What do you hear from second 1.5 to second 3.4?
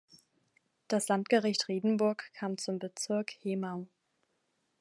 Riedenburg kam zum Bezirk